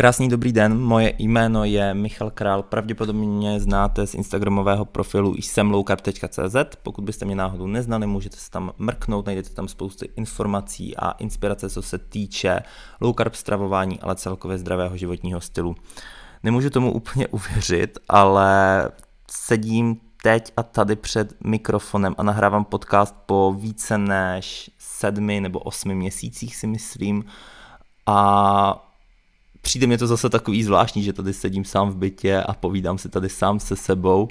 [0.00, 5.70] Krásný dobrý den, moje jméno je Michal Král, pravděpodobně mě znáte z instagramového profilu jsem
[6.82, 11.70] pokud byste mě náhodou neznali, můžete se tam mrknout, najdete tam spousty informací a inspirace,
[11.70, 12.60] co se týče
[13.00, 15.74] low carb stravování, ale celkově zdravého životního stylu.
[16.42, 18.88] Nemůžu tomu úplně uvěřit, ale
[19.30, 25.94] sedím teď a tady před mikrofonem a nahrávám podcast po více než sedmi nebo osmi
[25.94, 27.24] měsících si myslím
[28.06, 28.89] a
[29.60, 33.08] přijde mi to zase takový zvláštní, že tady sedím sám v bytě a povídám si
[33.08, 34.28] tady sám se sebou.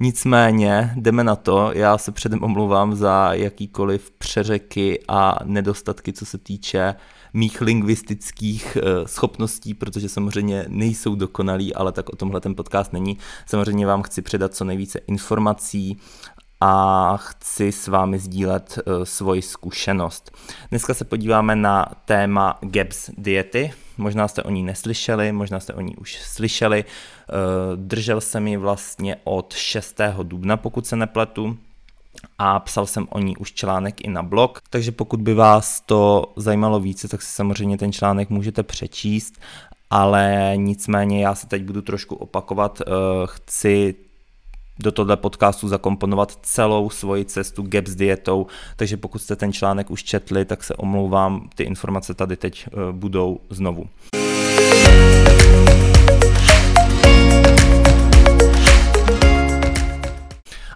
[0.00, 6.38] Nicméně jdeme na to, já se předem omlouvám za jakýkoliv přeřeky a nedostatky, co se
[6.38, 6.94] týče
[7.32, 13.18] mých lingvistických eh, schopností, protože samozřejmě nejsou dokonalý, ale tak o tomhle ten podcast není.
[13.46, 15.96] Samozřejmě vám chci předat co nejvíce informací
[16.60, 20.36] a chci s vámi sdílet uh, svoji zkušenost.
[20.70, 23.72] Dneska se podíváme na téma GAPS diety.
[23.98, 26.84] Možná jste o ní neslyšeli, možná jste o ní už slyšeli.
[26.84, 30.00] Uh, držel jsem ji vlastně od 6.
[30.22, 31.58] dubna, pokud se nepletu
[32.38, 36.32] a psal jsem o ní už článek i na blog, takže pokud by vás to
[36.36, 39.40] zajímalo více, tak si samozřejmě ten článek můžete přečíst,
[39.90, 42.94] ale nicméně já se teď budu trošku opakovat, uh,
[43.26, 43.94] chci
[44.78, 48.46] do tohle podcastu zakomponovat celou svoji cestu GAPS dietou,
[48.76, 52.92] takže pokud jste ten článek už četli, tak se omlouvám, ty informace tady teď eh,
[52.92, 53.86] budou znovu.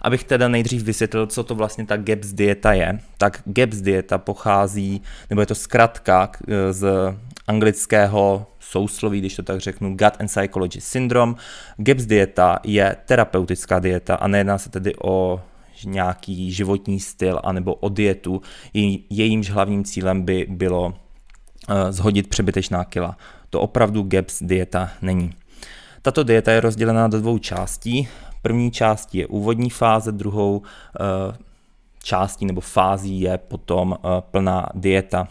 [0.01, 5.01] Abych teda nejdřív vysvětlil, co to vlastně ta GAPS dieta je, tak GAPS dieta pochází,
[5.29, 7.13] nebo je to zkratka eh, z
[7.51, 11.33] anglického sousloví, když to tak řeknu, Gut and Psychology Syndrome.
[11.77, 15.41] GAPS dieta je terapeutická dieta a nejedná se tedy o
[15.85, 18.41] nějaký životní styl anebo o dietu.
[19.09, 23.17] Jejímž hlavním cílem by bylo eh, zhodit přebytečná kila.
[23.49, 25.33] To opravdu GAPS dieta není.
[26.01, 28.07] Tato dieta je rozdělená do dvou částí.
[28.41, 31.50] První část je úvodní fáze, druhou eh,
[32.03, 35.27] částí nebo fází je potom uh, plná dieta.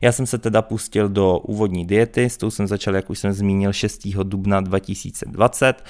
[0.00, 3.32] Já jsem se teda pustil do úvodní diety, s tou jsem začal, jak už jsem
[3.32, 4.08] zmínil, 6.
[4.22, 5.84] dubna 2020.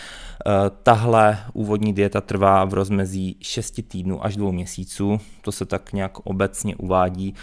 [0.46, 0.52] Uh,
[0.82, 6.18] tahle úvodní dieta trvá v rozmezí 6 týdnů až 2 měsíců, to se tak nějak
[6.18, 7.34] obecně uvádí,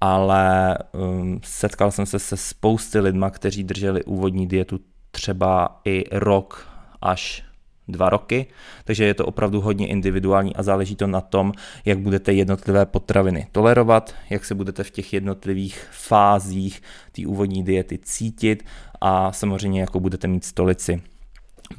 [0.00, 6.68] ale um, setkal jsem se se spousty lidma, kteří drželi úvodní dietu třeba i rok
[7.02, 7.47] až
[7.88, 8.46] dva roky,
[8.84, 11.52] takže je to opravdu hodně individuální a záleží to na tom,
[11.84, 16.82] jak budete jednotlivé potraviny tolerovat, jak se budete v těch jednotlivých fázích
[17.12, 18.64] té úvodní diety cítit
[19.00, 21.02] a samozřejmě jako budete mít stolici,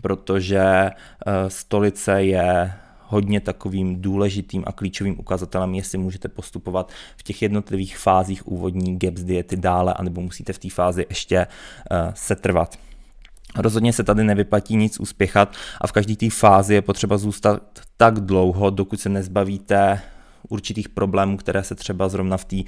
[0.01, 2.73] protože eh, stolice je
[3.09, 9.23] hodně takovým důležitým a klíčovým ukazatelem, jestli můžete postupovat v těch jednotlivých fázích úvodní GAPS
[9.23, 12.88] diety dále, anebo musíte v té fázi ještě uh, setrvat.
[13.57, 17.61] Rozhodně se tady nevyplatí nic uspěchat a v každé té fázi je potřeba zůstat
[17.97, 20.01] tak dlouho, dokud se nezbavíte
[20.49, 22.63] určitých problémů, které se třeba zrovna v té uh,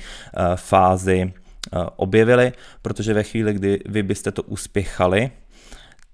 [0.56, 1.34] fázi
[1.74, 5.31] uh, objevily, protože ve chvíli, kdy vy byste to uspěchali,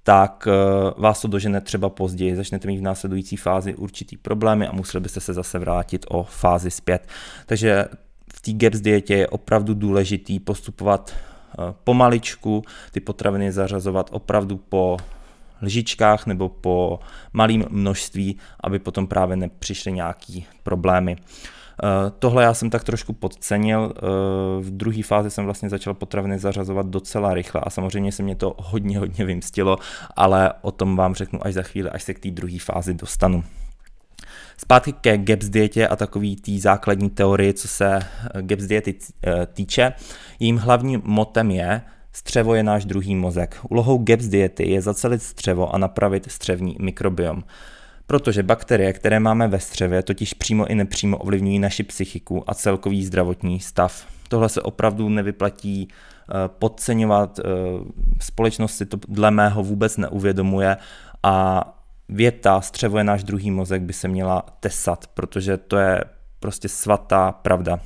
[0.04, 4.72] tak uh, vás to dožene třeba později, začnete mít v následující fázi určitý problémy a
[4.72, 7.08] museli byste se zase vrátit o fázi zpět.
[7.46, 7.86] Takže
[8.34, 11.27] v té GAPS dietě je opravdu důležitý postupovat Eh,
[11.84, 14.98] pomaličku ty potraviny zařazovat opravdu po
[15.62, 17.00] lžičkách nebo po
[17.34, 21.16] malém množství, aby potom právě nepřišly nějaký problémy.
[21.84, 23.94] Eh, tohle já jsem tak trošku podcenil.
[23.96, 24.02] Eh,
[24.62, 28.56] v druhé fázi jsem vlastně začal potraviny zařazovat docela rychle a samozřejmě se mě to
[28.58, 29.78] hodně, hodně vymstilo,
[30.16, 33.44] ale o tom vám řeknu až za chvíli, až se k té druhé fázi dostanu.
[34.60, 38.96] Zpátky ke GAPS dietě a takový tý základní teorii, co se eh, GAPS diety
[39.26, 39.94] eh, týče.
[40.40, 41.82] Jím hlavním motem je,
[42.14, 43.58] střevo je náš druhý mozek.
[43.70, 47.44] Úlohou GAPS diety je zacelit střevo a napravit střevní mikrobiom.
[48.08, 53.06] Protože bakterie, které máme ve střevě, totiž přímo i nepřímo ovlivňují naši psychiku a celkový
[53.06, 54.06] zdravotní stav.
[54.30, 57.40] Tohle se opravdu nevyplatí eh, podceňovat,
[58.20, 60.78] společnost si to dle mého vůbec neuvědomuje
[61.24, 61.77] a
[62.10, 66.04] věta střevo je náš druhý mozek by se měla tesat, protože to je
[66.40, 67.80] prostě svatá pravda.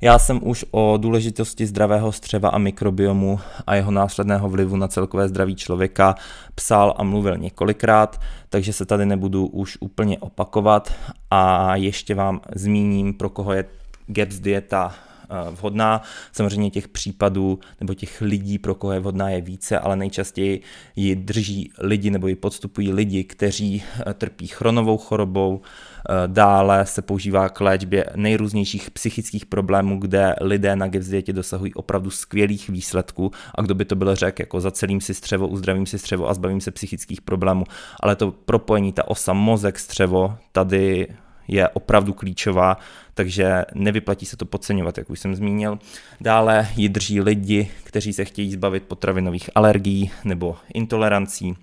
[0.00, 5.28] Já jsem už o důležitosti zdravého střeva a mikrobiomu a jeho následného vlivu na celkové
[5.28, 6.14] zdraví člověka
[6.54, 10.94] psal a mluvil několikrát, takže se tady nebudu už úplně opakovat
[11.30, 13.64] a ještě vám zmíním, pro koho je
[14.06, 14.94] GAPS dieta
[15.50, 16.02] vhodná.
[16.32, 20.60] Samozřejmě těch případů nebo těch lidí, pro koho je vhodná, je více, ale nejčastěji
[20.96, 23.82] ji drží lidi nebo ji podstupují lidi, kteří
[24.14, 25.60] trpí chronovou chorobou,
[26.26, 32.68] Dále se používá k léčbě nejrůznějších psychických problémů, kde lidé na dietě dosahují opravdu skvělých
[32.68, 36.34] výsledků a kdo by to byl řekl, jako zacelím si střevo, uzdravím si střevo a
[36.34, 37.64] zbavím se psychických problémů.
[38.00, 41.08] Ale to propojení, ta osa mozek střevo, tady
[41.48, 42.76] je opravdu klíčová,
[43.14, 45.78] takže nevyplatí se to podceňovat, jak už jsem zmínil.
[46.20, 51.56] Dále ji drží lidi, kteří se chtějí zbavit potravinových alergií nebo intolerancí,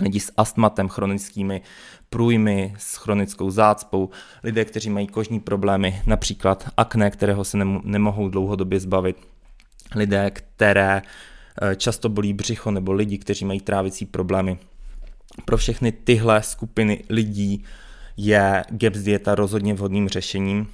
[0.00, 1.62] lidi s astmatem, chronickými
[2.10, 4.10] průjmy, s chronickou zácpou,
[4.42, 9.16] lidé, kteří mají kožní problémy, například akné, kterého se nemohou dlouhodobě zbavit,
[9.94, 11.02] lidé, které
[11.62, 14.58] eh, často bolí břicho, nebo lidi, kteří mají trávicí problémy.
[15.44, 17.64] Pro všechny tyhle skupiny lidí
[18.16, 20.68] je GAPS dieta rozhodně vhodným řešením.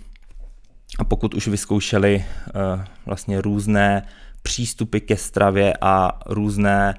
[0.98, 4.06] A pokud už vyzkoušeli uh, vlastně různé
[4.42, 6.94] přístupy ke stravě a různé,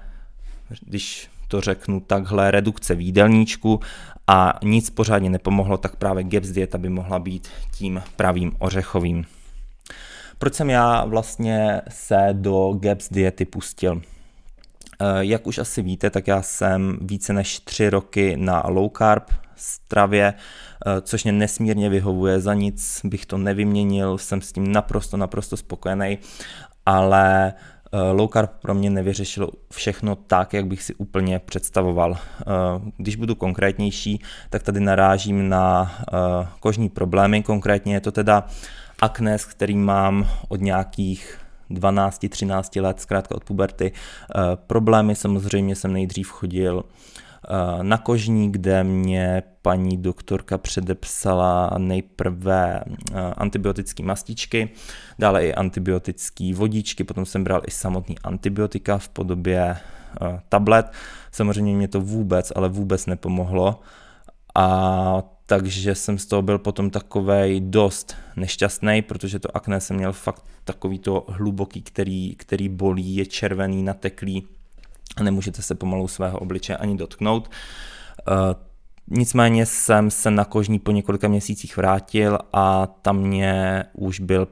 [0.82, 3.80] když to řeknu takhle, redukce výdelníčku
[4.28, 9.26] a nic pořádně nepomohlo, tak právě GAPS dieta by mohla být tím pravým ořechovým.
[10.38, 14.02] Proč jsem já vlastně se do GAPS diety pustil?
[15.02, 19.24] Eh, jak už asi víte, tak já jsem více než tři roky na low carb
[19.56, 25.18] stravě, eh, což mě nesmírně vyhovuje, za nic bych to nevyměnil, jsem s tím naprosto,
[25.18, 26.18] naprosto spokojený,
[26.86, 27.54] ale
[27.96, 32.18] Eh, low carb pro mě nevyřešilo všechno tak, jak bych si úplně představoval.
[32.18, 32.46] Eh,
[32.98, 35.92] když budu konkrétnější, tak tady narážím na
[36.60, 38.48] kožní problémy, konkrétně je to teda
[39.02, 41.40] akné, s kterým mám od nějakých
[41.70, 43.92] 12-13 let, zkrátka od puberty.
[44.56, 46.84] Problémy samozřejmě jsem nejdřív chodil
[47.82, 54.70] na kožní, kde mě paní doktorka předepsala nejprve eh, antibiotické mastičky,
[55.20, 60.92] dále i antibiotické vodičky, potom jsem bral i samotný antibiotika v podobě eh, tablet.
[61.32, 63.80] Samozřejmě mě to vůbec, ale vůbec nepomohlo
[64.56, 70.14] a takže jsem z toho byl potom takovej dost nešťastný, protože to akné jsem měl
[70.14, 74.48] fakt takový to hluboký, který, který bolí, je červený, nateklý,
[75.22, 77.50] nemůžete se pomalu svého obličeje ani dotknout.
[78.28, 78.36] Uh,
[79.08, 84.48] nicméně jsem se na kožní po několika měsících vrátil a tam mě už byl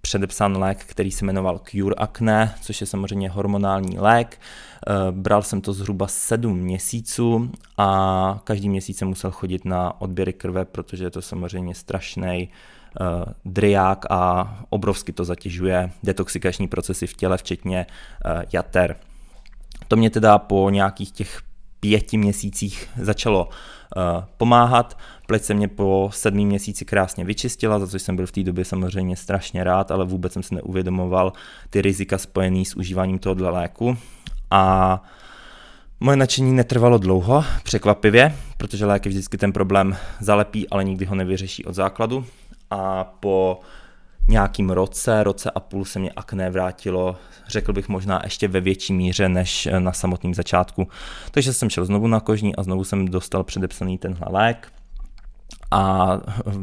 [0.00, 4.40] předepsán lék, který se jmenoval Cure Acne, což je samozřejmě hormonální lék.
[4.86, 10.32] Eh, bral jsem to zhruba 7 měsíců a každý měsíc jsem musel chodit na odběry
[10.32, 12.48] krve, protože je to samozřejmě strašný
[13.00, 17.86] uh, driák a obrovsky to zatěžuje detoxikační procesy v těle, včetně
[18.52, 18.96] jater.
[19.90, 21.42] To mě teda po nějakých těch
[21.80, 24.98] pěti měsících začalo uh, pomáhat.
[25.26, 28.64] Pleť se mě po sedmý měsíci krásně vyčistila, za což jsem byl v té době
[28.64, 31.32] samozřejmě strašně rád, ale vůbec jsem si neuvědomoval
[31.70, 33.96] ty rizika spojené s užíváním tohoto léku.
[34.50, 35.02] A
[36.02, 41.64] Moje nadšení netrvalo dlouho, překvapivě, protože léky vždycky ten problém zalepí, ale nikdy ho nevyřeší
[41.64, 42.24] od základu.
[42.70, 43.60] A po
[44.30, 47.16] nějakým roce, roce a půl se mě akné vrátilo,
[47.48, 50.88] řekl bych možná ještě ve větší míře než na samotném začátku.
[51.30, 54.72] Takže jsem šel znovu na kožní a znovu jsem dostal předepsaný tenhle lék
[55.70, 56.08] a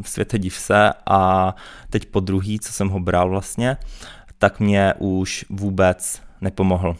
[0.05, 1.55] světe div se a
[1.89, 3.77] teď po druhý, co jsem ho bral vlastně,
[4.37, 6.95] tak mě už vůbec nepomohl.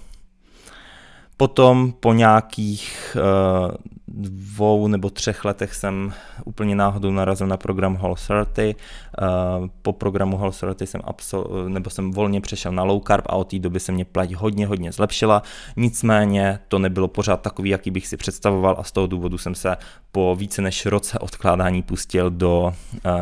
[1.38, 3.76] Potom po nějakých uh,
[4.08, 6.14] dvou nebo třech letech jsem
[6.46, 8.58] úplně náhodou narazil na program Hall 30.
[8.68, 13.36] Uh, po programu Hall 30 jsem, absol- nebo jsem volně přešel na low carb a
[13.36, 15.44] od té doby se mě plať hodně, hodně zlepšila.
[15.76, 19.78] Nicméně to nebylo pořád takový, jaký bych si představoval a z toho důvodu jsem se
[20.12, 22.72] po více než roce odkládání pustil do uh,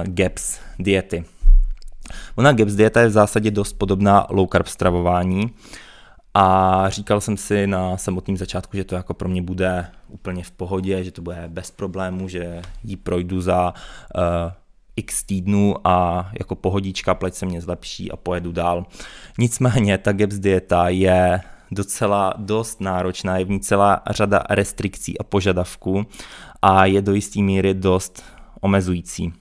[0.03, 1.25] GAPS diety.
[2.36, 5.43] Ona GAPS dieta je v zásadě dost podobná low carb stravování.
[5.43, 5.51] Uh,
[6.38, 10.51] a říkal jsem si na samotném začátku, že to jako pro mě bude úplně v
[10.51, 14.51] pohodě, že to bude bez problémů, že ji projdu za uh,
[14.96, 18.86] x týdnů a jako pohodička, pleť se mě zlepší a pojedu dál.
[19.38, 25.24] Nicméně ta GAPS dieta je docela dost náročná, je v ní celá řada restrikcí a
[25.24, 26.06] požadavků
[26.62, 28.24] a je do jisté míry dost
[28.62, 29.34] omezující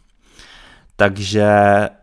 [0.96, 1.46] takže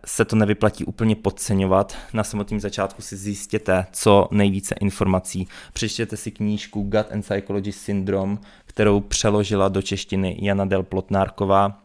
[0.05, 1.97] se to nevyplatí úplně podceňovat.
[2.13, 5.47] Na samotném začátku si zjistěte co nejvíce informací.
[5.73, 11.81] Přečtěte si knížku Gut and Psychology Syndrome, kterou přeložila do češtiny Jana Del Plotnárková.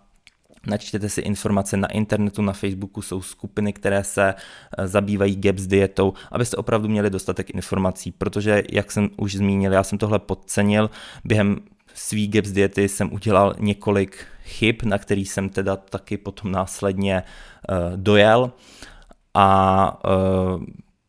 [0.67, 6.13] Načtěte si informace na internetu, na Facebooku jsou skupiny, které se eh, zabývají GAPS dietou,
[6.33, 10.91] abyste opravdu měli dostatek informací, protože, jak jsem už zmínil, já jsem tohle podcenil
[11.25, 11.59] během
[11.97, 17.97] svý GAPS diety jsem udělal několik chyb, na který jsem teda taky potom následně uh,
[17.97, 18.53] dojel
[19.35, 20.00] a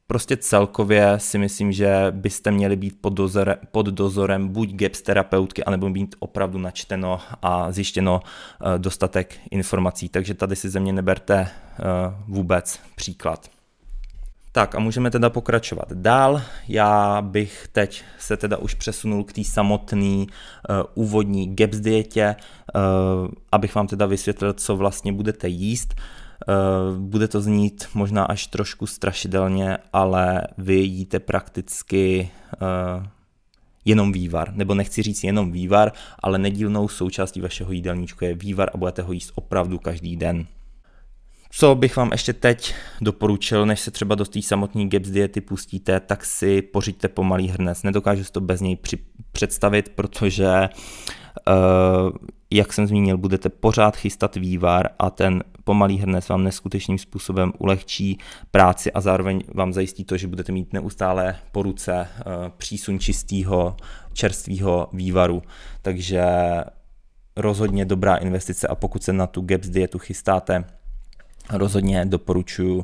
[0.07, 5.63] Prostě celkově si myslím, že byste měli být pod, dozore, pod dozorem buď GAPS terapeutky,
[5.63, 10.09] anebo mít opravdu načteno a zjištěno eh, dostatek informací.
[10.09, 11.83] Takže tady si ze mě neberte eh,
[12.27, 13.56] vůbec příklad.
[14.57, 16.41] Tak a můžeme teda pokračovat dál.
[16.67, 20.25] Já bych teď se teda už přesunul k té samotné uh,
[20.93, 22.35] úvodní GAPS dietě,
[22.75, 22.81] uh,
[23.51, 25.93] abych vám teda vysvětlil, co vlastně budete jíst.
[25.97, 26.03] Uh,
[26.49, 33.07] Eh, bude to znít možná až trošku strašidelně, ale vy jíte prakticky eh,
[33.85, 38.77] jenom vývar, nebo nechci říct jenom vývar, ale nedílnou součástí vašeho jídelníčku je vývar a
[38.77, 40.47] budete ho jíst opravdu každý den.
[41.49, 45.99] Co bych vám ještě teď doporučil, než se třeba do té samotné GAPS diety pustíte,
[45.99, 47.83] tak si pořiďte pomalý hrnec.
[47.83, 50.69] Nedokážu si to bez něj při- představit, protože
[51.47, 52.11] uh,
[52.51, 58.17] jak jsem zmínil, budete pořád chystat vývar a ten pomalý hrnec vám neskutečným způsobem ulehčí
[58.51, 63.77] práci a zároveň vám zajistí to, že budete mít neustále po ruce uh, přísun čistého
[64.13, 65.41] čerstvého vývaru.
[65.81, 66.25] Takže
[67.35, 70.63] rozhodně dobrá investice a pokud se na tu GAPS dietu chystáte,
[71.49, 72.83] rozhodně doporučuji uh,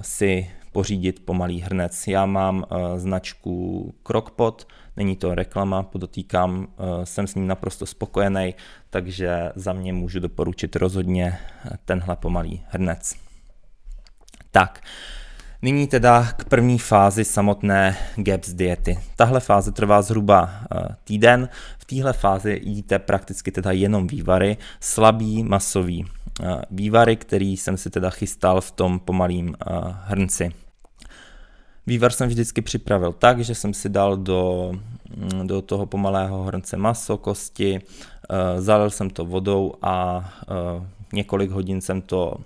[0.00, 2.06] si pořídit pomalý hrnec.
[2.06, 8.54] Já mám uh, značku Crockpot, není to reklama, podotýkám, uh, jsem s ním naprosto spokojený,
[8.90, 11.38] takže za mě můžu doporučit rozhodně
[11.84, 13.14] tenhle pomalý hrnec.
[14.50, 14.82] Tak,
[15.62, 18.98] Nyní teda k první fázi samotné GAPS diety.
[19.16, 20.50] Tahle fáze trvá zhruba
[21.04, 21.48] týden.
[21.78, 26.04] V téhle fázi jíte prakticky teda jenom vývary, slabý masový
[26.70, 29.54] vývary, který jsem si teda chystal v tom pomalým
[30.04, 30.52] hrnci.
[31.86, 34.72] Vývar jsem vždycky připravil tak, že jsem si dal do,
[35.16, 37.80] mm, do toho pomalého hrnce maso, kosti,
[38.58, 40.24] zalil jsem to vodou a
[41.12, 42.36] několik hodin jsem to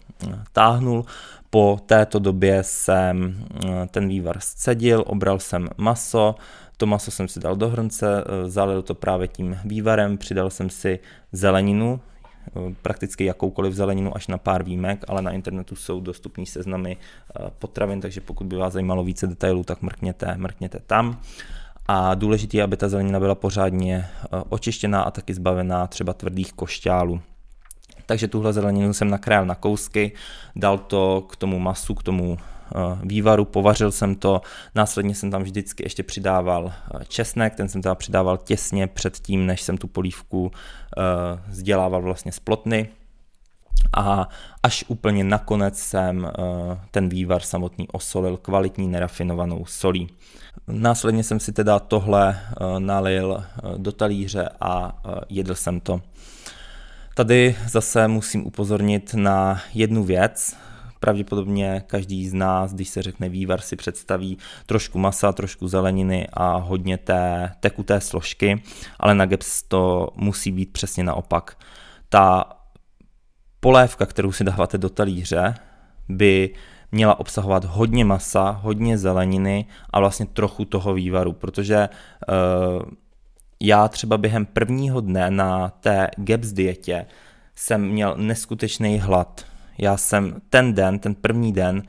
[0.53, 1.05] táhnul.
[1.51, 3.45] Po této době jsem
[3.91, 6.35] ten vývar scedil, obral jsem maso,
[6.77, 10.99] to maso jsem si dal do hrnce, zalil to právě tím vývarem, přidal jsem si
[11.33, 12.01] zeleninu,
[12.83, 18.01] prakticky jakoukoliv zeleninu až na pár výjimek, ale na internetu jsou dostupné seznamy eh, potravin,
[18.01, 21.21] takže pokud by vás zajímalo více detailů, tak mrkněte, mrkněte tam.
[21.89, 26.53] A důležité je, aby ta zelenina byla pořádně eh, očištěná a taky zbavená třeba tvrdých
[26.53, 27.21] košťálů.
[28.07, 30.13] Takže tuhle zeleninu jsem nakrájel na kousky,
[30.57, 32.39] dal to k tomu masu, k tomu
[32.77, 34.41] Eh, vývaru, povařil jsem to,
[34.75, 39.47] následně jsem tam vždycky ještě přidával eh, česnek, ten jsem teda přidával těsně před tím,
[39.47, 40.53] než jsem tu polívku
[41.49, 42.89] vzdělával eh, vlastně z plotny,
[43.97, 44.29] a
[44.63, 46.31] až úplně nakonec jsem
[46.91, 50.09] ten vývar samotný osolil kvalitní nerafinovanou solí.
[50.69, 52.41] Následně jsem si teda tohle
[52.79, 53.45] nalil
[53.77, 56.01] do talíře a jedl jsem to.
[57.15, 60.57] Tady zase musím upozornit na jednu věc,
[61.05, 66.57] Pravděpodobně každý z nás, když se řekne vývar, si představí trošku masa, trošku zeleniny a
[66.57, 68.63] hodně té tekuté složky,
[69.01, 71.59] ale na GEPS to musí být přesně naopak.
[72.09, 72.45] Ta
[73.61, 75.55] polévka, kterou si dáváte do talíře,
[76.09, 76.51] by
[76.93, 82.83] měla obsahovat hodně masa, hodně zeleniny a vlastně trochu toho vývaru, protože uh,
[83.61, 87.07] já třeba během prvního dne na té GEPS dietě
[87.55, 91.83] jsem měl neskutečný hlad já jsem ten den, ten první den,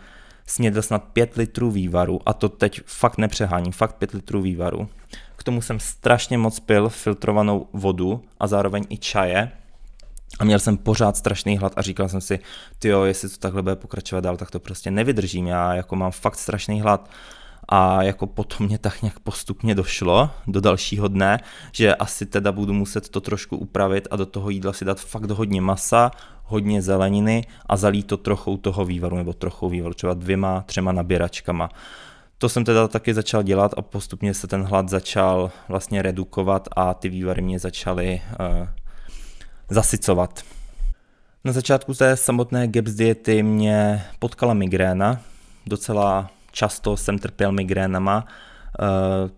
[0.48, 4.89] snědl snad 5 litrů vývaru a to teď fakt nepřeháním, fakt 5 litrů vývaru.
[5.36, 9.51] K tomu jsem strašně moc pil filtrovanou vodu a zároveň i čaje.
[10.39, 12.39] A měl jsem pořád strašný hlad a říkal jsem si,
[12.80, 16.12] ty jo, jestli to takhle bude pokračovat dál, tak to prostě nevydržím, já jako mám
[16.12, 17.10] fakt strašný hlad
[17.69, 21.39] a jako potom mě tak nějak postupně došlo do dalšího dne,
[21.72, 25.31] že asi teda budu muset to trošku upravit a do toho jídla si dát fakt
[25.31, 26.12] hodně masa,
[26.43, 31.69] hodně zeleniny a zalít to trochou toho vývaru, nebo trochou vývaru, třeba dvěma, třema naběračkama.
[32.38, 36.93] To jsem teda taky začal dělat a postupně se ten hlad začal vlastně redukovat a
[36.93, 38.67] ty vývary mě začaly uh,
[39.69, 40.41] zasycovat.
[41.43, 45.19] Na začátku té samotné GAPS diety mě potkala migréna,
[45.65, 48.85] docela často jsem trpěl migrénama, uh,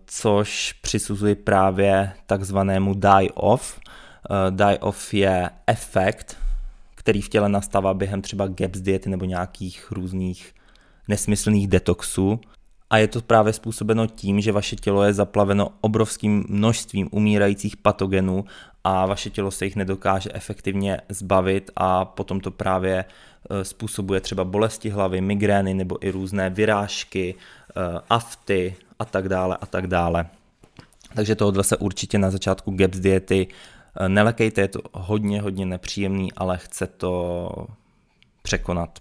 [0.06, 3.78] což přisuzuje právě takzvanému die-off.
[4.30, 6.36] Uh, die-off je efekt,
[6.94, 10.54] který v těle nastává během třeba GAPS diety nebo nějakých různých
[11.08, 12.40] nesmyslných detoxů.
[12.90, 18.44] A je to právě způsobeno tím, že vaše tělo je zaplaveno obrovským množstvím umírajících patogenů
[18.84, 23.04] a vaše tělo se jich nedokáže efektivně zbavit a potom to právě
[23.62, 29.66] způsobuje třeba bolesti hlavy, migrény nebo i různé vyrážky, e, afty a tak dále a
[29.66, 30.26] tak dále.
[31.14, 33.48] Takže tohle se určitě na začátku GAPS diety
[34.00, 37.50] Eh, nelekejte, je to hodně, hodně nepříjemný, ale chce to
[38.42, 38.98] překonat.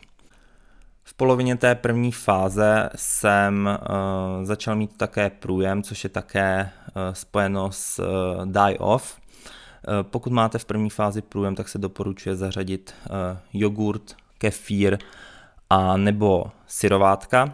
[1.03, 3.79] V polovině té první fáze jsem
[4.43, 6.69] začal mít také průjem, což je také
[7.11, 8.03] spojeno s
[8.45, 9.17] die off.
[9.17, 12.93] Uh, pokud máte v první fázi průjem, tak se doporučuje zařadit
[13.53, 14.97] jogurt, kefír
[15.69, 17.53] a nebo syrovátka.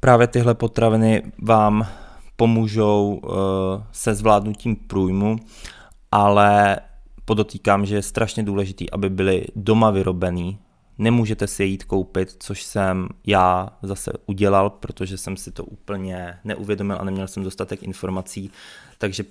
[0.00, 1.86] Právě tyhle potraviny vám
[2.36, 3.30] pomůžou uh,
[3.92, 5.36] se zvládnutím průjmu,
[6.12, 6.78] ale
[7.24, 10.58] podotýkám, že je strašně důležitý, aby byly doma vyrobený,
[10.98, 16.38] nemůžete si je jít koupit, což jsem já zase udělal, protože jsem si to úplně
[16.44, 18.50] neuvědomil a neměl jsem dostatek informací,
[18.98, 19.24] takže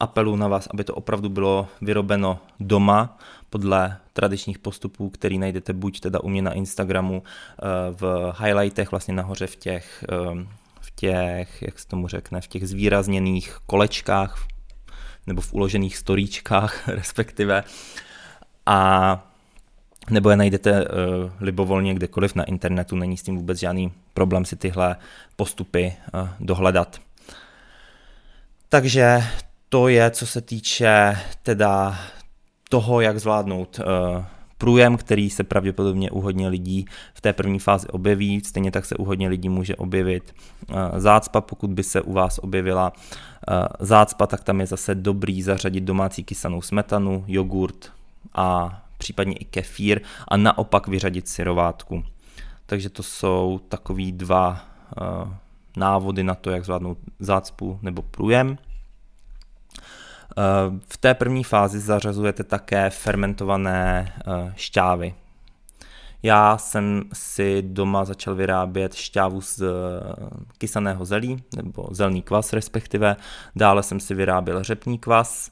[0.00, 3.18] apelu na vás, aby to opravdu bylo vyrobeno doma
[3.50, 9.14] podle tradičních postupů, který najdete buď teda u mě na Instagramu eh, v highlightech, vlastně
[9.14, 10.46] nahoře v těch, eh,
[10.80, 14.46] v těch, jak se tomu řekne, v těch zvýrazněných kolečkách,
[15.26, 17.64] nebo v uložených storíčkách respektive.
[18.66, 19.26] A
[20.10, 20.86] nebo je najdete uh,
[21.40, 24.96] libovolně kdekoliv na internetu, není s tím vůbec žádný problém si tyhle
[25.36, 27.00] postupy uh, dohledat.
[28.68, 29.22] Takže
[29.72, 31.98] to je, co se týče teda
[32.68, 34.24] toho, jak zvládnout uh,
[34.58, 38.40] průjem, který se pravděpodobně u hodně lidí v té první fázi objeví.
[38.44, 40.34] Stejně tak se u hodně lidí může objevit
[40.68, 45.42] uh, zácpa, pokud by se u vás objevila uh, zácpa, tak tam je zase dobrý
[45.42, 47.92] zařadit domácí kysanou smetanu, jogurt
[48.34, 52.04] a případně i kefír a naopak vyřadit syrovátku.
[52.66, 54.64] Takže to jsou takový dva
[55.76, 58.58] návody na to, jak zvládnout zácpu nebo průjem.
[60.88, 64.12] V té první fázi zařazujete také fermentované
[64.56, 65.14] šťávy.
[66.22, 69.62] Já jsem si doma začal vyrábět šťávu z
[70.58, 73.16] kysaného zelí, nebo zelný kvas respektive.
[73.56, 75.50] Dále jsem si vyráběl řepní kvas,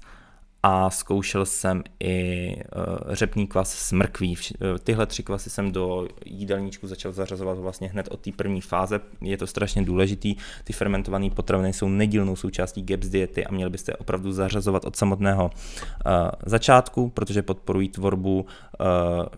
[0.62, 4.36] a zkoušel jsem i uh, řepný kvas s mrkví.
[4.36, 9.00] Uh, tyhle tři kvasy jsem do jídelníčku začal zařazovat vlastně hned od té první fáze.
[9.20, 10.36] Je to strašně důležitý.
[10.64, 15.44] Ty fermentované potraviny jsou nedílnou součástí GAPS diety a měli byste opravdu zařazovat od samotného
[15.44, 16.12] uh,
[16.46, 18.46] začátku, protože podporují tvorbu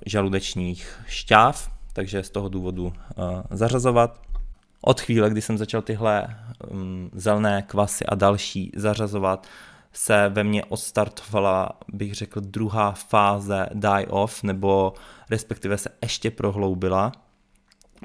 [0.06, 2.92] žaludečních šťáv, takže z toho důvodu
[3.50, 4.20] zařazovat.
[4.80, 6.36] Od chvíle, kdy jsem začal tyhle
[6.70, 9.46] um, zelené kvasy a další zařazovat,
[9.92, 14.94] se ve mně odstartovala, bych řekl, druhá fáze die off, nebo
[15.30, 17.12] respektive se ještě prohloubila,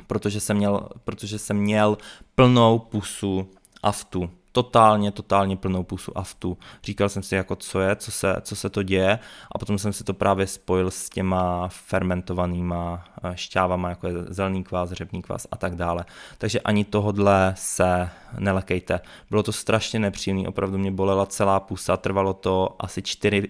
[0.07, 1.97] protože jsem měl, protože jsem měl
[2.35, 3.49] plnou pusu
[3.83, 6.57] aftu totálně, totálně plnou pusu aftu.
[6.83, 9.19] Říkal jsem si, jako co je, co se, co se to děje
[9.51, 14.63] a potom jsem si to právě spojil s těma fermentovanýma eh, šťávama, jako je zelený
[14.63, 16.05] kvás, řepný kvás a tak dále.
[16.37, 18.99] Takže ani tohodle se nelekejte.
[19.29, 23.49] Bylo to strašně nepříjemné, opravdu mě bolela celá pusa, trvalo to asi 4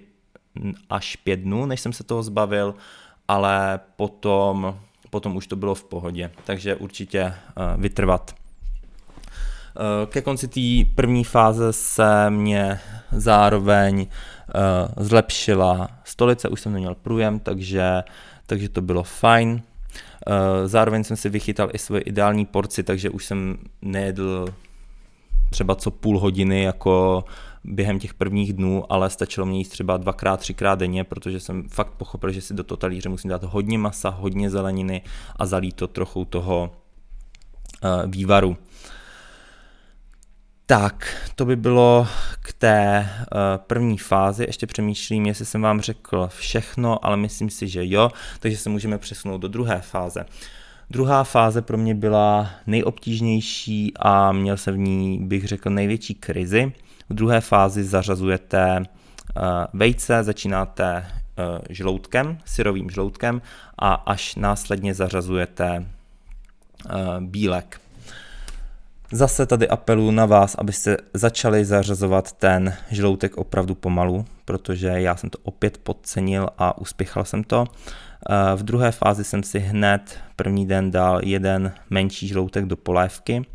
[0.89, 2.75] až 5 dnů, než jsem se toho zbavil,
[3.27, 6.31] ale potom, potom už to bylo v pohodě.
[6.45, 7.33] Takže určitě eh,
[7.77, 8.44] vytrvat
[10.05, 12.79] ke konci té první fáze se mě
[13.11, 14.53] zároveň eh,
[14.97, 18.03] zlepšila stolice, už jsem neměl průjem, takže,
[18.45, 19.61] takže to bylo fajn.
[20.27, 24.47] Eh, zároveň jsem si vychytal i svoji ideální porci, takže už jsem nejedl
[25.49, 27.25] třeba co půl hodiny jako
[27.63, 31.91] během těch prvních dnů, ale stačilo mě jíst třeba dvakrát, třikrát denně, protože jsem fakt
[31.91, 35.01] pochopil, že si do toho talíře musím dát hodně masa, hodně zeleniny
[35.35, 36.71] a zalít to trochu toho
[38.07, 38.57] vývaru.
[40.67, 42.08] Tak, to by bylo
[42.41, 44.43] k té uh, první fázi.
[44.43, 48.97] Ještě přemýšlím, jestli jsem vám řekl všechno, ale myslím si, že jo, takže se můžeme
[48.97, 50.25] přesunout do druhé fáze.
[50.89, 56.73] Druhá fáze pro mě byla nejobtížnější a měl se v ní, bych řekl, největší krizi.
[57.10, 63.41] V druhé fázi zařazujete uh, vejce, začínáte uh, žloutkem, syrovým žloutkem
[63.80, 65.86] a až následně zařazujete
[67.19, 67.82] bílek.
[69.11, 75.29] Zase tady apeluji na vás, abyste začali zařazovat ten žloutek opravdu pomalu, protože já jsem
[75.29, 77.65] to opět podcenil a uspěchal jsem to.
[78.29, 83.45] Eh, v druhé fázi jsem si hned první den dal jeden menší žloutek do polévky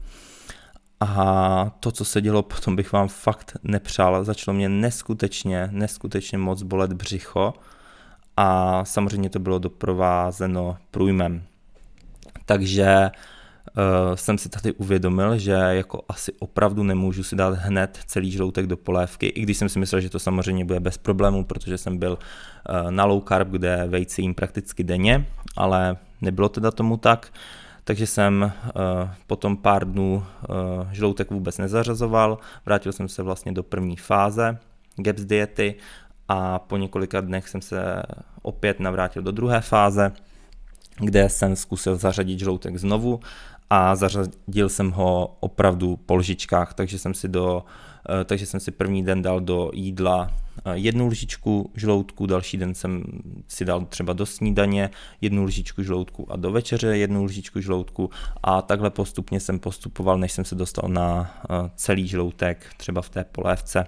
[1.01, 4.25] a to, co se dělo, potom bych vám fakt nepřál.
[4.25, 7.55] Začalo mě neskutečně, neskutečně moc bolet břicho
[8.37, 11.43] a samozřejmě to bylo doprovázeno průjmem.
[12.47, 13.40] Takže uh,
[14.15, 18.77] jsem si tady uvědomil, že jako asi opravdu nemůžu si dát hned celý žloutek do
[18.77, 22.19] polévky, i když jsem si myslel, že to samozřejmě bude bez problémů, protože jsem byl
[22.83, 27.33] uh, na low carb, kde vejce jím prakticky denně, ale nebylo teda tomu tak,
[27.85, 33.63] takže jsem uh, potom pár dnů uh, žloutek vůbec nezařazoval, vrátil jsem se vlastně do
[33.63, 34.59] první fáze
[34.97, 35.75] GAPS diety
[36.29, 38.03] a po několika dnech jsem se
[38.43, 40.13] opět navrátil do druhé fáze,
[41.01, 43.21] kde jsem zkusil zařadit žloutek znovu
[43.71, 47.65] a zařadil jsem ho opravdu po lžičkách, takže jsem si, do,
[48.21, 50.31] eh, takže jsem si první den dal do jídla
[50.65, 53.05] eh, jednu lžičku žloutku, další den jsem
[53.49, 58.11] si dal třeba do snídaně jednu lžičku žloutku a do večeře jednu lžičku žloutku
[58.43, 63.09] a takhle postupně jsem postupoval, než jsem se dostal na eh, celý žloutek, třeba v
[63.09, 63.87] té polévce.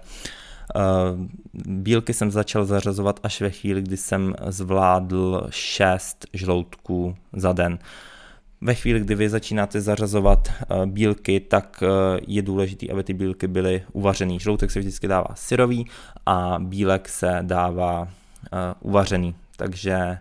[1.65, 7.79] Bílky jsem začal zařazovat až ve chvíli, kdy jsem zvládl 6 žloutků za den.
[8.65, 13.47] Ve chvíli, kdy vy začínáte zařazovat eh, bílky, tak eh, je důležité, aby ty bílky
[13.47, 14.41] byly uvařený.
[14.41, 15.87] Žloutek se vždycky dává syrový
[16.27, 19.35] a bílek se dává eh, uvařený.
[19.57, 20.19] Takže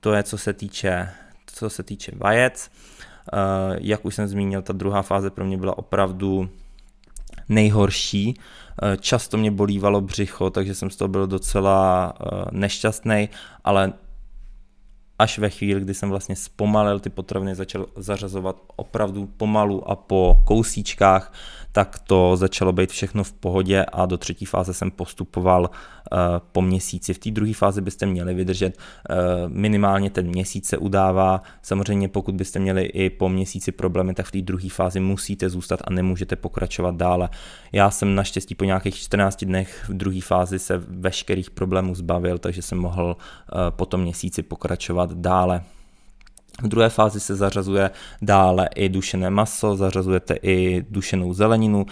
[0.00, 1.08] to je, co se týče,
[1.46, 2.70] co se týče vajec.
[3.78, 6.48] Jak už jsem zmínil, ta druhá fáze pro mě byla opravdu
[7.48, 8.34] nejhorší.
[9.00, 12.12] Často mě bolívalo břicho, takže jsem z toho byl docela
[12.50, 13.28] nešťastný,
[13.64, 13.92] ale
[15.18, 20.42] až ve chvíli, kdy jsem vlastně zpomalil ty potraviny, začal zařazovat opravdu pomalu a po
[20.44, 21.32] kousíčkách,
[21.72, 26.18] tak to začalo být všechno v pohodě a do třetí fáze jsem postupoval uh,
[26.52, 27.14] po měsíci.
[27.14, 29.16] V té druhé fázi byste měli vydržet uh,
[29.48, 31.42] minimálně ten měsíc se udává.
[31.62, 35.80] Samozřejmě pokud byste měli i po měsíci problémy, tak v té druhé fázi musíte zůstat
[35.84, 37.28] a nemůžete pokračovat dále.
[37.72, 42.62] Já jsem naštěstí po nějakých 14 dnech v druhé fázi se veškerých problémů zbavil, takže
[42.62, 45.62] jsem mohl uh, po tom měsíci pokračovat dále.
[46.62, 47.90] V druhé fázi se zařazuje
[48.22, 51.86] dále i dušené maso, zařazujete i dušenou zeleninu,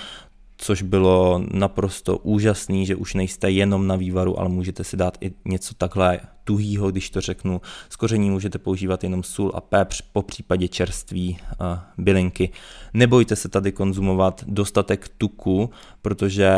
[0.63, 5.33] což bylo naprosto úžasný, že už nejste jenom na vývaru, ale můžete si dát i
[5.45, 7.61] něco takhle tuhýho, když to řeknu.
[7.89, 12.51] Z koření můžete používat jenom sůl a pepř, po případě čerství uh, bylinky.
[12.95, 15.71] Nebojte se tady konzumovat dostatek tuku,
[16.03, 16.53] protože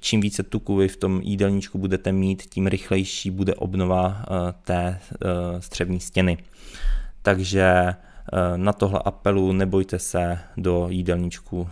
[0.00, 5.00] čím více tuku vy v tom jídelníčku budete mít, tím rychlejší bude obnova uh, té
[5.10, 6.38] uh, střevní stěny.
[7.24, 7.96] Takže eh,
[8.56, 11.68] na tohle apelu nebojte se do jídelníčku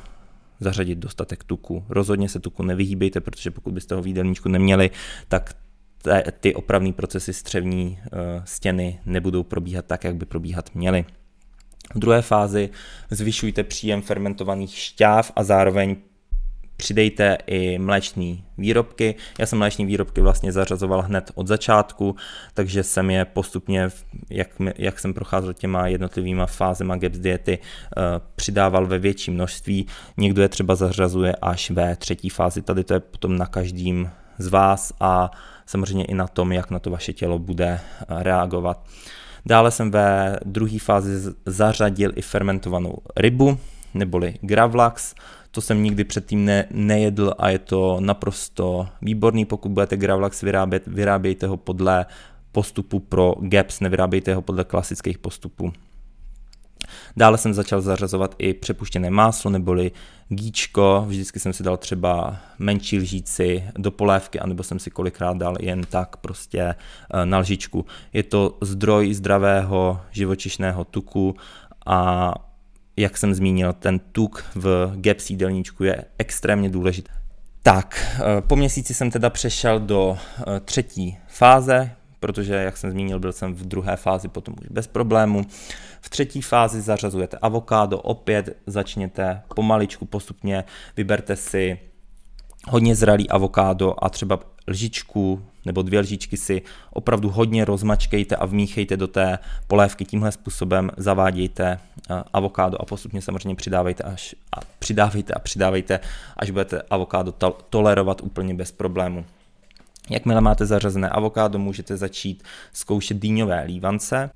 [0.63, 1.85] zařadit dostatek tuku.
[1.89, 4.91] Rozhodně se tuku nevyhýbejte, protože pokud byste ho v jídelníčku neměli,
[5.29, 5.55] tak
[6.41, 8.09] ty opravné procesy střevní eh,
[8.45, 11.05] stěny nebudou probíhat tak, jak by probíhat měly.
[11.95, 12.71] V druhé fázi
[13.11, 15.97] zvyšujte příjem fermentovaných šťáv a zároveň
[16.77, 19.15] přidejte i mléčné výrobky.
[19.39, 22.17] Já jsem mléčné výrobky vlastně zařazoval hned od začátku,
[22.55, 23.89] takže jsem je postupně,
[24.31, 28.01] jak, jak jsem procházel těma jednotlivýma fázema GAPS diety, eh,
[28.37, 29.87] přidával ve větší množství.
[30.17, 34.47] Někdo je třeba zařazuje až ve třetí fázi, tady to je potom na každým z
[34.47, 35.31] vás a
[35.67, 38.87] samozřejmě i na tom, jak na to vaše tělo bude eh, reagovat.
[39.47, 43.59] Dále jsem ve druhé fázi zařadil i fermentovanou rybu,
[43.95, 45.15] neboli Gravlax.
[45.55, 49.45] To jsem nikdy předtím ne, nejedl a je to naprosto výborný.
[49.45, 52.07] Pokud budete Gravlax vyrábět, vyrábějte ho podle
[52.53, 55.73] postupu pro GAPS, nevyrábějte ho podle klasických postupů.
[57.17, 59.93] Dále jsem začal zařazovat i přepuštěné máslo neboli
[60.29, 65.57] gíčko, vždycky jsem si dal třeba menší lžíci do polévky, anebo jsem si kolikrát dal
[65.61, 67.87] jen tak prostě eh, na lžičku.
[68.13, 71.37] Je to zdroj zdravého živočišného tuku
[71.87, 72.35] a
[72.97, 77.11] jak jsem zmínil, ten tuk v gap sídelníčku je extrémně důležitý.
[77.63, 83.19] Tak, eh, po měsíci jsem teda přešel do eh, třetí fáze, protože, jak jsem zmínil,
[83.21, 85.47] byl jsem v druhé fázi potom už bez problému.
[86.01, 90.65] V třetí fázi zařazujete avokádo, opět začněte pomaličku, postupně,
[90.97, 91.79] vyberte si
[92.69, 98.97] hodně zralý avokádo a třeba lžičku nebo dvě lžičky si opravdu hodně rozmačkejte a vmíchejte
[98.97, 100.05] do té polévky.
[100.05, 101.79] Tímhle způsobem zavádějte
[102.11, 106.01] eh, avokádo a postupně samozřejmě přidávejte až a přidávejte a přidávejte,
[106.37, 107.33] až budete avokádo
[107.71, 109.25] tolerovat úplně bez problému.
[110.11, 114.31] Jakmile máte zařazené avokádo, můžete začít zkoušet dýňové lívance.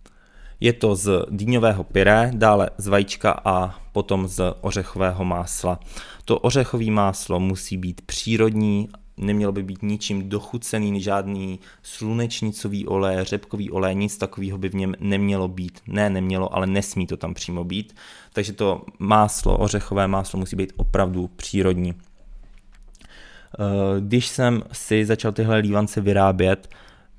[0.61, 5.81] Je to z dýňového pyré, dále z vajíčka a potom z ořechového másla.
[6.25, 13.71] To ořechové máslo musí být přírodní, nemělo by být ničím dochucený, žádný slunečnicový olej, řepkový
[13.71, 15.81] olej, nic takového by v něm nemělo být.
[15.87, 17.97] Ne, nemělo, ale nesmí to tam přímo být.
[18.33, 21.95] Takže to máslo, ořechové máslo musí být opravdu přírodní.
[21.95, 26.69] Eh, když jsem si začal tyhle lívance vyrábět,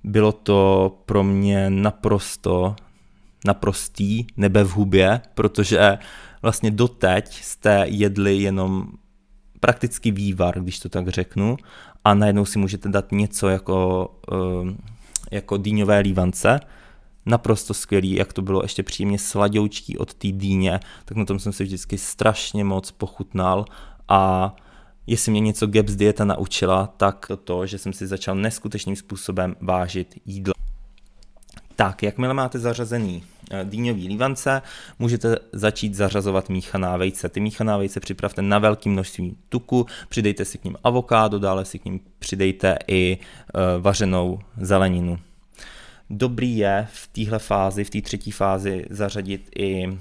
[0.04, 2.76] bylo to pro mě naprosto
[3.46, 5.98] naprostý nebe v hubě, protože
[6.42, 8.88] vlastně doteď jste jedli jenom
[9.68, 11.58] prakticky vývar, když to tak řeknu,
[12.04, 14.76] a najednou si můžete dát něco jako, eh,
[15.32, 16.60] jako dýňové lívance,
[17.26, 21.54] naprosto skvělý, jak to bylo ještě příjemně sladoučký od té dýně, tak na tom jsem
[21.54, 23.66] si vždycky strašně moc pochutnal
[24.08, 24.56] a
[25.08, 30.16] jestli mě něco Gaps dieta naučila, tak to, že jsem si začal neskutečným způsobem vážit
[30.26, 30.54] jídlo.
[31.76, 33.24] Tak, jakmile máte zařazený
[33.64, 34.62] dýňový lívance,
[35.00, 37.30] můžete začít zařazovat míchaná vejce.
[37.30, 41.80] Ty míchaná vejce připravte na velké množství tuku, přidejte si k ním avokádo, dále si
[41.80, 43.18] k ním přidejte i
[43.80, 45.20] vařenou zeleninu.
[46.10, 49.98] Dobrý je v téhle fázi, v té třetí fázi zařadit i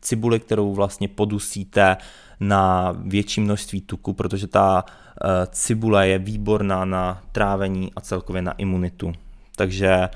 [0.00, 1.96] cibuli, kterou vlastně podusíte
[2.40, 8.52] na větší množství tuku, protože ta eh, cibule je výborná na trávení a celkově na
[8.52, 9.12] imunitu.
[9.56, 10.10] Takže eh,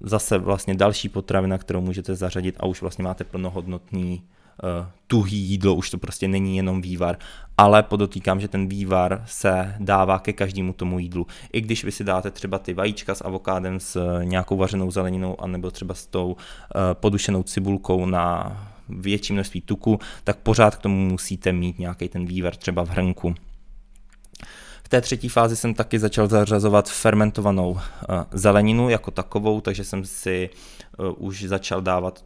[0.00, 5.74] zase vlastně další potravina, kterou můžete zařadit a už vlastně máte plnohodnotný uh, tuhý jídlo,
[5.74, 7.18] už to prostě není jenom vývar,
[7.58, 11.26] ale podotýkám, že ten vývar se dává ke každému tomu jídlu.
[11.52, 15.70] I když vy si dáte třeba ty vajíčka s avokádem, s nějakou vařenou zeleninou, anebo
[15.70, 16.36] třeba s tou
[16.92, 18.56] podušenou cibulkou na
[18.88, 23.34] větší množství tuku, tak pořád k tomu musíte mít nějaký ten vývar třeba v hrnku.
[24.84, 27.78] V té třetí fázi jsem taky začal zařazovat fermentovanou uh,
[28.32, 30.50] zeleninu jako takovou, takže jsem si
[30.98, 32.24] uh, už začal dávat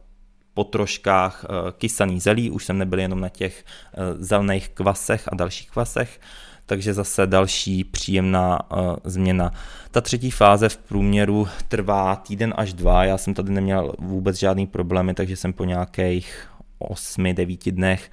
[0.53, 5.35] po troškách eh, kysaný zelí, už jsem nebyl jenom na těch eh, zelených kvasech a
[5.35, 6.19] dalších kvasech,
[6.65, 8.59] takže zase další příjemná
[9.03, 9.51] změna.
[9.91, 14.67] Ta třetí fáze v průměru trvá týden až dva, já jsem tady neměl vůbec žádný
[14.67, 16.47] problémy, takže jsem po nějakých
[16.79, 18.11] 8-9 dnech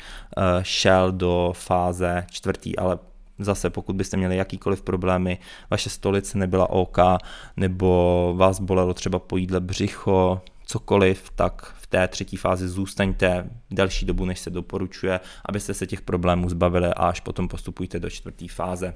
[0.63, 2.99] šel do fáze čtvrtý, ale
[3.39, 5.39] Zase, pokud byste měli jakýkoliv problémy,
[5.71, 6.99] vaše stolice nebyla OK,
[7.57, 14.07] nebo vás bolelo třeba po jídle břicho, cokoliv, tak v té třetí fázi zůstaňte delší
[14.07, 18.49] dobu, než se doporučuje, abyste se těch problémů zbavili a až potom postupujte do čtvrté
[18.49, 18.95] fáze.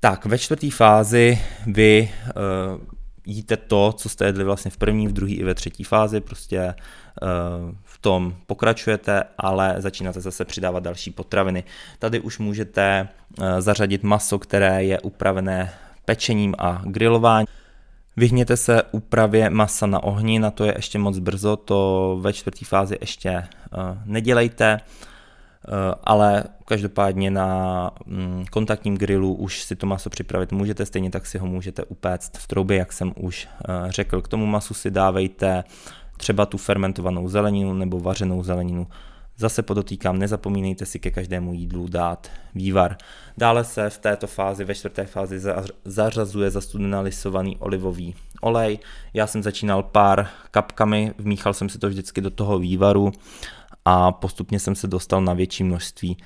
[0.00, 2.93] Tak, ve čtvrté fázi vy uh,
[3.26, 6.74] jíte to, co jste jedli vlastně v první, v druhé i ve třetí fázi, prostě
[7.22, 11.64] uh, v tom pokračujete, ale začínáte zase přidávat další potraviny.
[11.98, 13.08] Tady už můžete
[13.38, 15.72] uh, zařadit maso, které je upravené
[16.04, 17.46] pečením a grilováním.
[18.16, 22.64] Vyhněte se úpravě masa na ohni, na to je ještě moc brzo, to ve čtvrté
[22.64, 24.80] fázi ještě uh, nedělejte,
[26.04, 31.38] ale každopádně na um, kontaktním grilu už si to maso připravit můžete, stejně tak si
[31.38, 34.20] ho můžete upéct v troubě, jak jsem už uh, řekl.
[34.20, 35.64] K tomu masu si dávejte
[36.16, 38.86] třeba tu fermentovanou zeleninu nebo vařenou zeleninu.
[39.36, 42.96] Zase podotýkám, nezapomínejte si ke každému jídlu dát vývar.
[43.38, 45.40] Dále se v této fázi, ve čtvrté fázi,
[45.84, 48.78] zařazuje zastudenalisovaný olivový olej.
[49.14, 53.12] Já jsem začínal pár kapkami, vmíchal jsem si to vždycky do toho vývaru
[53.84, 56.16] a postupně jsem se dostal na větší množství.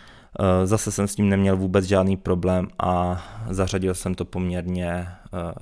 [0.41, 5.09] Eh, zase jsem s tím neměl vůbec žádný problém a zařadil jsem to poměrně eh,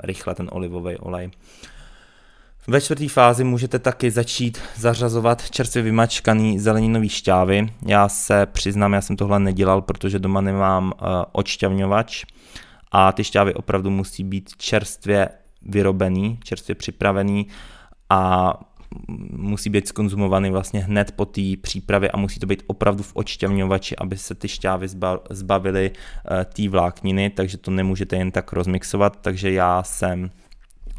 [0.05, 1.31] rychle, ten olivový olej.
[2.69, 7.69] Ve čtvrté fázi můžete taky začít zařazovat čerstvě vymačkaný zeleninový šťávy.
[7.87, 12.25] Já se přiznám, já jsem tohle nedělal, protože doma nemám uh, odšťavňovač
[12.93, 15.29] a ty šťávy opravdu musí být čerstvě
[15.63, 17.47] vyrobený, čerstvě připravený
[18.11, 18.53] a
[19.33, 23.96] musí být skonzumovaný vlastně hned po té přípravě a musí to být opravdu v odšťavňovači,
[23.96, 24.88] aby se ty šťávy
[25.31, 30.31] zbavily uh, té vlákniny, takže to nemůžete jen tak rozmixovat, takže já jsem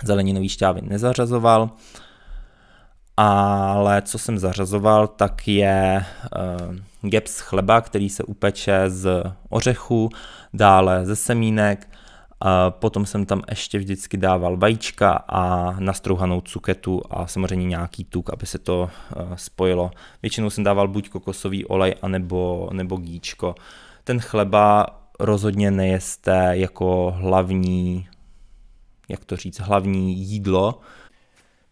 [0.04, 1.70] zeleninový šťávy nezařazoval,
[3.18, 6.06] ale co jsem zařazoval, tak je
[6.70, 10.10] uh, geps chleba, který se upeče z ořechu,
[10.54, 11.88] dále ze semínek,
[12.46, 18.34] uh, potom jsem tam ještě vždycky dával vajíčka a nastrouhanou cuketu a samozřejmě nějaký tuk,
[18.34, 19.92] aby se to uh, spojilo.
[20.22, 23.56] Většinou jsem dával buď kokosový olej, anebo, nebo gíčko.
[24.04, 24.86] Ten chleba
[25.20, 28.08] rozhodně nejeste jako hlavní
[29.10, 30.80] jak to říct, hlavní jídlo.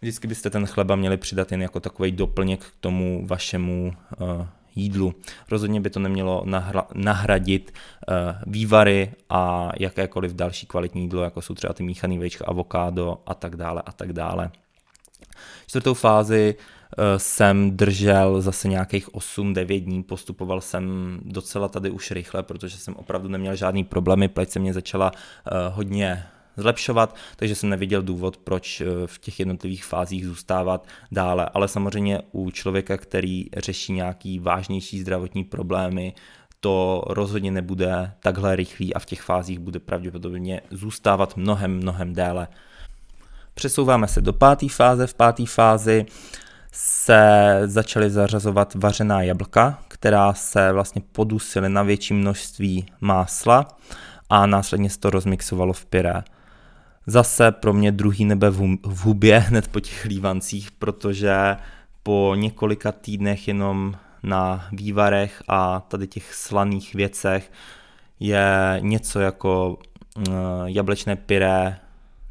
[0.01, 4.45] Vždycky byste ten chleba měli přidat jen jako takový doplněk k tomu vašemu uh,
[4.75, 5.13] jídlu.
[5.51, 7.73] Rozhodně by to nemělo nahra- nahradit
[8.07, 8.15] uh,
[8.47, 13.55] vývary a jakékoliv další kvalitní jídlo, jako jsou třeba ty míchaný vejčka, avokádo a tak
[13.55, 14.51] dále a tak dále.
[15.67, 22.43] Čtvrtou fázi uh, jsem držel zase nějakých 8-9 dní, postupoval jsem docela tady už rychle,
[22.43, 26.25] protože jsem opravdu neměl žádný problémy, pleť se mě začala uh, hodně
[26.57, 31.49] zlepšovat, takže jsem neviděl důvod, proč eh, v těch jednotlivých fázích zůstávat dále.
[31.53, 36.13] Ale samozřejmě u člověka, který řeší nějaký vážnější zdravotní problémy,
[36.59, 42.47] to rozhodně nebude takhle rychlý a v těch fázích bude pravděpodobně zůstávat mnohem, mnohem déle.
[43.53, 45.07] Přesouváme se do páté fáze.
[45.07, 46.05] V páté fázi
[46.71, 53.67] se začaly zařazovat vařená jablka, která se vlastně podusily na větší množství másla
[54.29, 56.23] a následně se to rozmixovalo v pyré.
[57.07, 61.57] Zase pro mě druhý nebe v hubě hned po těch lívancích, protože
[62.03, 67.51] po několika týdnech jenom na vývarech a tady těch slaných věcech
[68.19, 69.77] je něco jako
[70.19, 70.31] eh,
[70.65, 71.79] jablečné pyré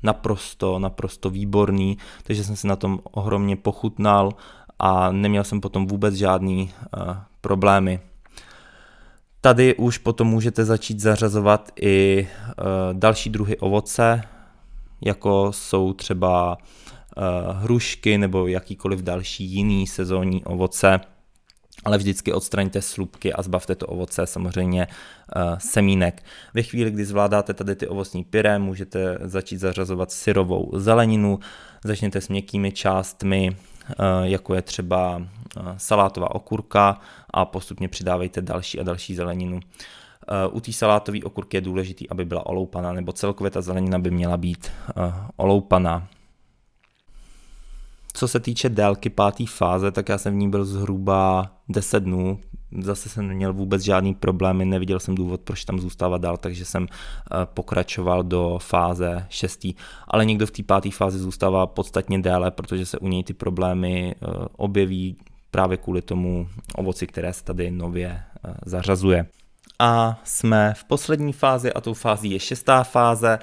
[0.02, 4.32] naprosto, naprosto výborný, takže jsem si na tom ohromně pochutnal
[4.78, 8.00] a neměl jsem potom vůbec žádný uh, problémy.
[9.40, 12.54] Tady už potom můžete začít zařazovat i uh,
[12.92, 14.22] další druhy ovoce,
[15.00, 21.00] jako jsou třeba uh, hrušky nebo jakýkoliv další jiný sezónní ovoce,
[21.84, 26.24] ale vždycky odstraňte slupky a zbavte to ovoce samozřejmě uh, semínek.
[26.54, 31.38] Ve chvíli, kdy zvládáte tady ty ovocní pyré, můžete začít zařazovat syrovou zeleninu,
[31.84, 35.22] začněte s měkkými částmi, uh, jako je třeba
[35.76, 39.60] salátová okurka a postupně přidávejte další a další zeleninu.
[40.52, 44.36] U té salátové okurky je důležité, aby byla oloupaná, nebo celkově ta zelenina by měla
[44.36, 44.70] být
[45.36, 46.08] oloupaná.
[48.16, 52.38] Co se týče délky páté fáze, tak já jsem v ní byl zhruba 10 dnů.
[52.80, 56.86] Zase jsem neměl vůbec žádný problémy, neviděl jsem důvod, proč tam zůstávat dál, takže jsem
[56.86, 59.66] eh, pokračoval do fáze 6.
[60.08, 64.14] Ale někdo v té páté fázi zůstává podstatně déle, protože se u něj ty problémy
[64.14, 65.16] eh, objeví
[65.50, 69.26] právě kvůli tomu ovoci, které se tady nově eh, zařazuje.
[69.78, 73.38] A jsme v poslední fázi a tou fází je šestá fáze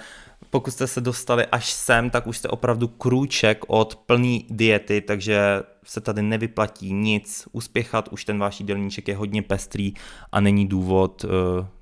[0.51, 5.63] pokud jste se dostali až sem, tak už jste opravdu krůček od plný diety, takže
[5.83, 9.93] se tady nevyplatí nic uspěchat, už ten váš jídelníček je hodně pestrý
[10.31, 11.31] a není důvod uh,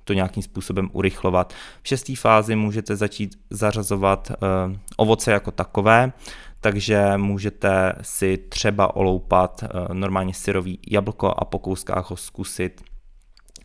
[0.04, 1.54] to nějakým způsobem urychlovat.
[1.82, 6.12] V šesté fázi můžete začít zařazovat uh, ovoce jako takové,
[6.60, 12.89] takže můžete si třeba oloupat uh, normálně syrový jablko a po kouskách ho zkusit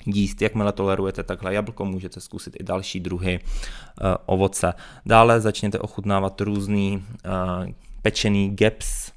[0.05, 0.41] jíst.
[0.41, 4.73] Jakmile tolerujete takhle jablko, můžete zkusit i další druhy uh, ovoce.
[5.05, 7.69] Dále začněte ochutnávat různý uh,
[8.01, 9.11] pečený gaps,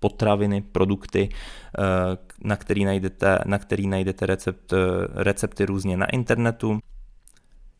[0.00, 1.84] potraviny, produkty, uh,
[2.44, 4.72] na který najdete, na který najdete recept,
[5.14, 6.78] recepty různě na internetu.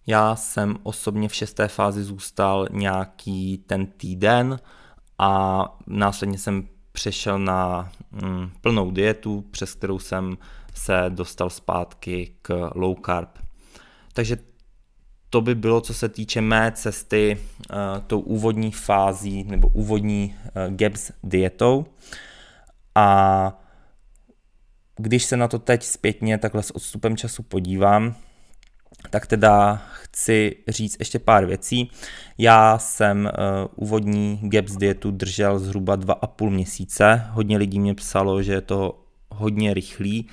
[0.07, 4.59] Já jsem osobně v šesté fázi zůstal nějaký ten týden
[5.18, 10.38] a následně jsem přešel na mm, plnou dietu, přes kterou jsem
[10.78, 13.28] se dostal zpátky k low carb.
[14.12, 14.36] Takže
[15.30, 20.74] to by bylo, co se týče mé cesty uh, tou úvodní fází nebo úvodní uh,
[20.74, 21.86] GAPS dietou.
[22.94, 23.60] A
[24.96, 28.14] když se na to teď zpětně takhle s odstupem času podívám,
[29.10, 31.90] tak teda chci říct ještě pár věcí.
[32.38, 37.26] Já jsem uh, úvodní GAPS dietu držel zhruba 2,5 měsíce.
[37.30, 40.28] Hodně lidí mě psalo, že je to hodně rychlý.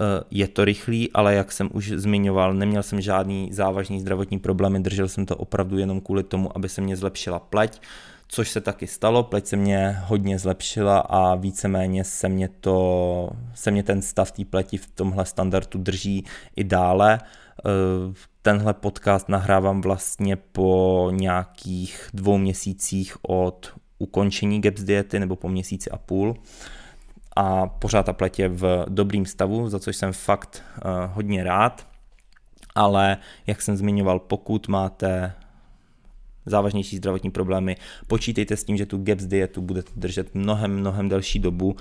[0.00, 4.80] Eh, je to rychlý, ale jak jsem už zmiňoval, neměl jsem žádný závažný zdravotní problémy,
[4.80, 7.80] držel jsem to opravdu jenom kvůli tomu, aby se mě zlepšila pleť,
[8.28, 13.70] což se taky stalo, pleť se mě hodně zlepšila a víceméně se mě, to, se
[13.70, 16.24] mě ten stav té pleti v tomhle standardu drží
[16.56, 17.20] i dále.
[17.20, 17.68] Eh,
[18.42, 25.90] tenhle podcast nahrávám vlastně po nějakých dvou měsících od ukončení GAPS diety nebo po měsíci
[25.90, 26.36] a půl
[27.36, 31.86] a pořád ta pleť je v dobrým stavu, za což jsem fakt uh, hodně rád.
[32.74, 35.32] Ale jak jsem zmiňoval, pokud máte
[36.46, 41.38] závažnější zdravotní problémy, počítejte s tím, že tu GAPS dietu budete držet mnohem, mnohem delší
[41.38, 41.76] dobu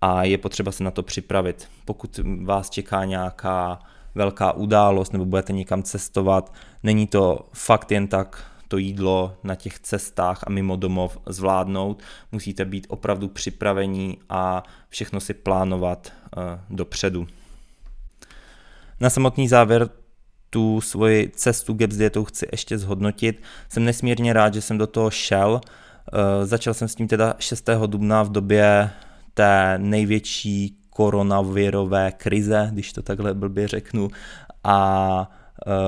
[0.00, 1.68] a je potřeba se na to připravit.
[1.84, 3.78] Pokud vás čeká nějaká
[4.14, 9.78] velká událost nebo budete někam cestovat, není to fakt jen tak to jídlo na těch
[9.78, 12.02] cestách a mimo domov zvládnout.
[12.32, 16.42] Musíte být opravdu připravení a všechno si plánovat uh,
[16.76, 17.26] dopředu.
[19.00, 19.88] Na samotný závěr
[20.50, 23.42] tu svoji cestu Gaps dietou chci ještě zhodnotit.
[23.68, 25.60] Jsem nesmírně rád, že jsem do toho šel.
[25.60, 27.70] Uh, začal jsem s tím teda 6.
[27.86, 28.90] dubna v době
[29.34, 34.10] té největší koronavirové krize, když to takhle blbě řeknu,
[34.64, 35.39] a Eh,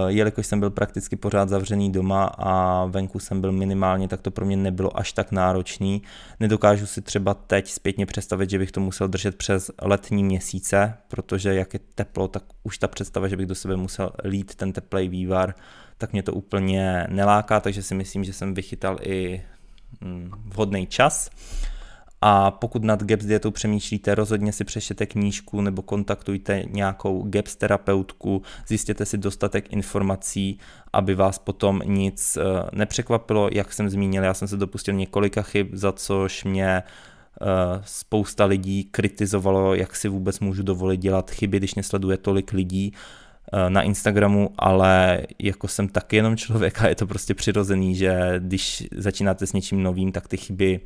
[0.06, 4.46] jelikož jsem byl prakticky pořád zavřený doma a venku jsem byl minimálně, tak to pro
[4.46, 6.02] mě nebylo až tak náročný.
[6.40, 11.54] Nedokážu si třeba teď zpětně představit, že bych to musel držet přes letní měsíce, protože
[11.54, 15.08] jak je teplo, tak už ta představa, že bych do sebe musel lít ten teplej
[15.08, 15.54] vývar,
[15.98, 19.42] tak mě to úplně neláká, takže si myslím, že jsem vychytal i
[20.00, 21.30] mm, vhodný čas.
[22.24, 28.42] A pokud nad GAPS dietou přemýšlíte, rozhodně si přečtěte knížku nebo kontaktujte nějakou GAPS terapeutku,
[28.66, 30.58] zjistěte si dostatek informací,
[30.92, 32.42] aby vás potom nic eh,
[32.73, 33.48] nepřekvapilo.
[33.52, 36.85] Jak jsem zmínil, já jsem se dopustil několika chyb, za což mě eh,
[37.85, 42.92] spousta lidí kritizovalo, jak si vůbec můžu dovolit dělat chyby, když nesleduje tolik lidí
[43.52, 48.35] eh, na Instagramu, ale jako jsem taky jenom člověk a je to prostě přirozený, že
[48.38, 50.81] když začínáte s něčím novým, tak ty chyby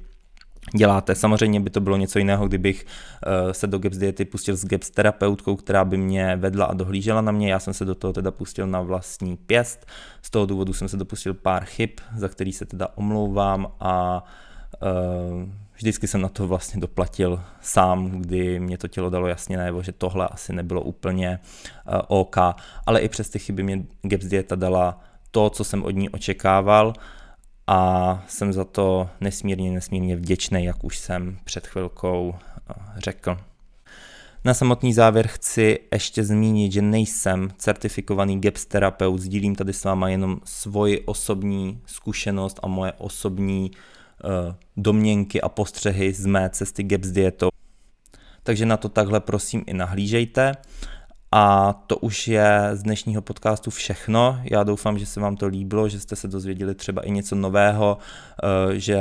[0.75, 1.15] děláte.
[1.15, 2.87] Samozřejmě by to bylo něco jiného, kdybych
[3.45, 7.21] uh, se do Gaps diety pustil s Gaps terapeutkou, která by mě vedla a dohlížela
[7.21, 7.53] na mě.
[7.53, 9.87] Já jsem se do toho teda pustil na vlastní pěst.
[10.23, 14.25] Z toho důvodu jsem se dopustil pár chyb, za který se teda omlouvám a
[14.83, 19.83] uh, vždycky jsem na to vlastně doplatil sám, kdy mě to tělo dalo jasně najevo,
[19.83, 21.39] že tohle asi nebylo úplně
[21.89, 22.37] uh, OK.
[22.87, 25.01] Ale i přes ty chyby mě Gaps dieta dala
[25.31, 26.93] to, co jsem od ní očekával
[27.67, 32.35] a jsem za to nesmírně, nesmírně vděčný, jak už jsem před chvilkou
[32.71, 33.37] eh, řekl.
[34.45, 40.09] Na samotný závěr chci ještě zmínit, že nejsem certifikovaný GAPS terapeut, sdílím tady s váma
[40.09, 47.09] jenom svoji osobní zkušenost a moje osobní uh, domněnky a postřehy z mé cesty GAPS
[47.09, 47.49] dietou.
[48.43, 50.53] Takže na to takhle prosím i nahlížejte.
[51.39, 54.41] A to už je z dnešního podcastu všechno.
[54.51, 57.99] Já doufám, že se vám to líbilo, že jste se dozvěděli třeba i něco nového,
[58.45, 59.01] eh, že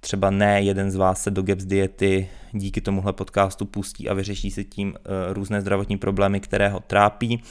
[0.00, 4.50] třeba ne jeden z vás se do Gaps diety díky tomuhle podcastu pustí a vyřeší
[4.50, 7.42] si tím eh, různé zdravotní problémy, které ho trápí.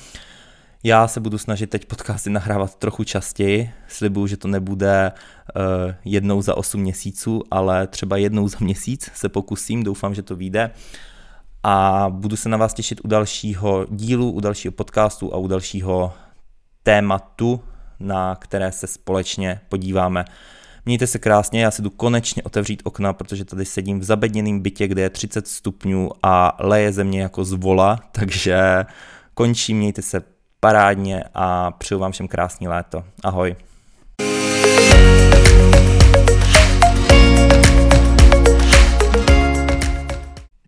[0.84, 3.72] Já se budu snažit teď podcasty nahrávat trochu častěji.
[3.88, 9.30] Slibuju, že to nebude uh, jednou za 8 měsíců, ale třeba jednou za měsíc se
[9.30, 9.84] pokusím.
[9.84, 10.72] Doufám, že to vyjde
[11.70, 16.13] a budu se na vás těšit u dalšího dílu, u dalšího podcastu a u dalšího
[16.84, 17.61] tématu,
[17.99, 20.26] na které se společně podíváme.
[20.86, 24.88] Mějte se krásně, já si jdu konečně otevřít okna, protože tady sedím v zabedněném bytě,
[24.88, 28.86] kde je 30 stupňů a leje země jako z vola, takže
[29.34, 30.22] končím, mějte se
[30.59, 33.03] parádně a přeju vám všem krásný léto.
[33.24, 33.55] Ahoj.